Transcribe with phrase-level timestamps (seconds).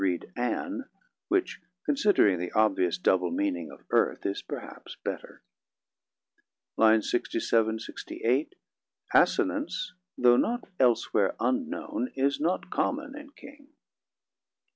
[0.01, 0.89] read 'An',
[1.27, 5.43] which, considering the obvious double meaning of 'earth', is perhaps better.]
[6.75, 7.77] [Lines: 67
[8.23, 8.55] 8
[9.13, 13.67] Assonance, though not elsewhere unknown, is not common in King.